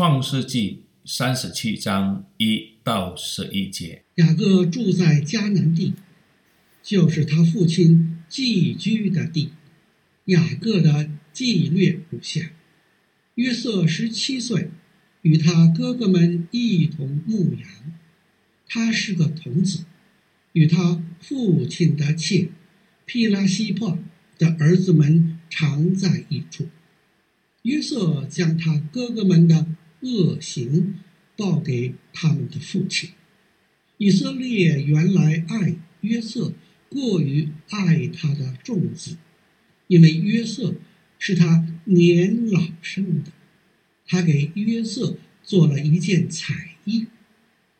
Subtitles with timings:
[0.00, 4.02] 创世纪三十七章一到十一节。
[4.14, 5.92] 雅各住在迦南地，
[6.82, 9.50] 就是他父亲寄居的地。
[10.24, 12.50] 雅各的记略如下：
[13.34, 14.70] 约瑟十七岁，
[15.20, 17.68] 与他哥哥们一同牧羊。
[18.66, 19.84] 他是个童子，
[20.54, 22.48] 与他父亲的妾
[23.04, 23.98] 毗拉西波
[24.38, 26.70] 的儿子们常在一处。
[27.64, 29.66] 约瑟将他哥哥们的
[30.00, 30.94] 恶行
[31.36, 33.10] 报给他们的父亲。
[33.98, 36.54] 以色列原来爱约瑟
[36.88, 39.16] 过于爱他的众子，
[39.86, 40.74] 因为约瑟
[41.18, 43.32] 是他年老生的。
[44.06, 47.06] 他给约瑟做了一件彩衣。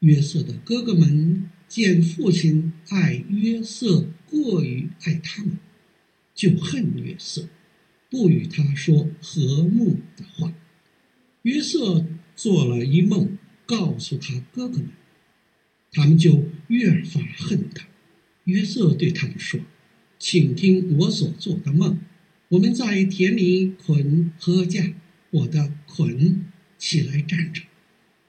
[0.00, 5.58] 约瑟的哥哥们见父亲爱约瑟过于爱他们，
[6.34, 7.48] 就恨约瑟。
[8.08, 10.54] 不与他说和睦的话。
[11.46, 14.88] 约瑟做了一梦，告诉他哥哥们，
[15.92, 17.86] 他们就越发恨他。
[18.46, 19.60] 约瑟对他们说
[20.18, 22.00] ：“请听我所做的梦。
[22.48, 24.94] 我们在田里捆禾稼，
[25.30, 26.46] 我的捆
[26.78, 27.62] 起来站着，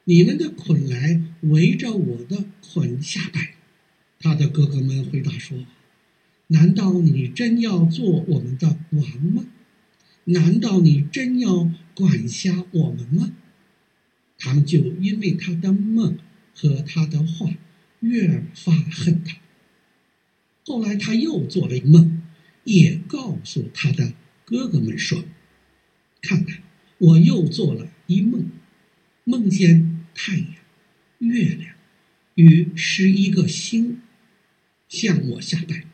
[0.04, 3.56] 你们的捆来围着我的捆下拜。”
[4.22, 5.66] 他的哥哥们回答说
[6.50, 9.44] ：“难道你真要做我们的王吗？”
[10.30, 13.34] 难道你真要管辖我们吗？
[14.38, 16.20] 他们就因为他的梦
[16.54, 17.50] 和他的话，
[18.02, 19.40] 越发恨他。
[20.64, 22.22] 后来他又做了一梦，
[22.66, 24.14] 也告诉他的
[24.46, 25.24] 哥哥们说
[26.22, 26.62] ：“看看，
[27.00, 28.52] 我又做了一梦，
[29.24, 30.54] 梦见太阳、
[31.18, 31.74] 月亮
[32.36, 34.04] 与十一个星
[34.88, 35.86] 向我下拜。”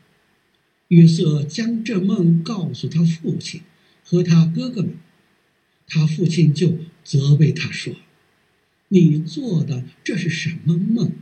[0.88, 3.62] 约瑟将这梦告诉他父亲。
[4.06, 4.98] 和他哥哥们，
[5.86, 7.94] 他父亲就责备他说
[8.88, 11.12] ：“你做的这是什么梦？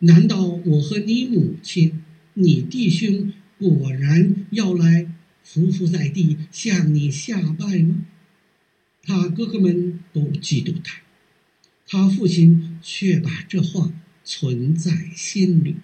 [0.00, 2.02] 难道我和你母亲、
[2.34, 5.06] 你弟兄果然要来
[5.44, 8.06] 匍匐在地向你下拜吗？”
[9.02, 11.02] 他哥哥们都嫉妒他，
[11.86, 13.92] 他父亲却把这话
[14.24, 15.76] 存在心里。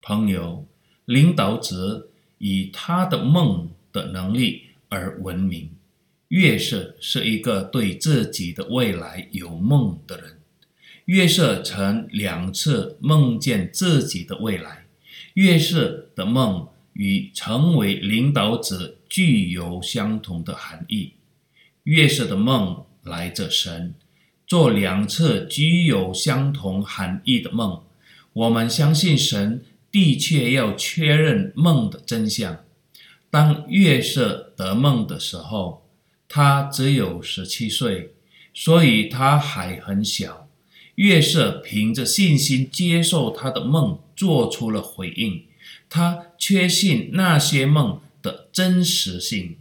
[0.00, 0.66] 朋友，
[1.04, 4.62] 领导者以他的梦的能力。
[4.90, 5.68] 而闻名，
[6.28, 10.38] 月色是一个对自己的未来有梦的人。
[11.06, 14.84] 月色曾两次梦见自己的未来。
[15.34, 21.14] 月色的梦与成为领导者具有相同的含义。
[21.84, 23.94] 月色的梦来自神，
[24.46, 27.82] 做两次具有相同含义的梦。
[28.34, 32.64] 我们相信神的确要确认梦的真相。
[33.30, 35.87] 当月色得梦的时候，
[36.28, 38.12] 他只有十七岁，
[38.52, 40.48] 所以他还很小。
[40.96, 45.44] 约瑟凭着信心接受他的梦，做出了回应。
[45.88, 49.56] 他确信那些梦的真实性。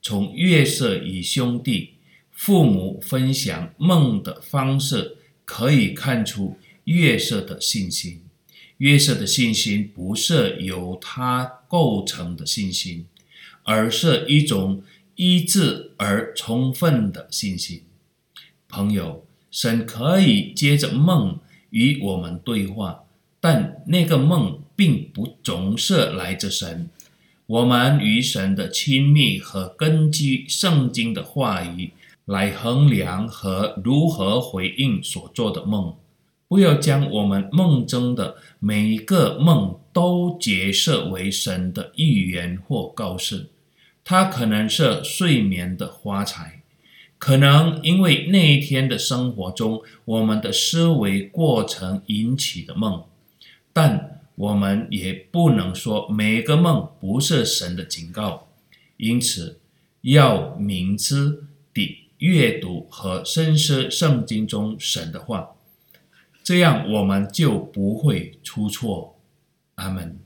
[0.00, 1.94] 从约瑟与兄弟、
[2.30, 8.22] 父母分享梦的方式，可以看出约瑟的信心。
[8.76, 13.06] 约瑟的信心不是由他构成的信心，
[13.64, 14.84] 而是一种
[15.16, 17.82] 一致而充分的信心。
[18.68, 21.38] 朋友，神可以接着梦
[21.70, 23.04] 与我们对话，
[23.40, 26.88] 但那个梦并不总是来自神。
[27.46, 31.92] 我们与神的亲密和根据圣经的话语
[32.24, 35.94] 来衡量和如何回应所做的梦。
[36.48, 43.48] 不要将我们梦中的每一个梦都解释为神的预言或告示。
[44.08, 46.62] 它可能是睡眠的花彩，
[47.18, 53.02] 可能因为那一天的生活中我们的思维过程引起的梦，
[53.72, 58.46] 但我们也不能说每个梦不是神的警告。
[58.96, 59.58] 因此，
[60.02, 61.42] 要明智
[61.74, 65.50] 地阅读和深思圣经中神的话。
[66.44, 69.18] 这样我们就不会出错。
[69.74, 70.25] 阿门。